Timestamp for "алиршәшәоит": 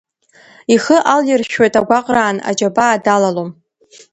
1.13-1.73